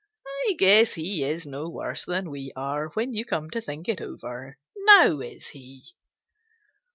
[0.49, 4.01] I guess he is no worse than we are, when you come to think it
[4.01, 4.57] over.
[4.75, 5.83] Now is he?"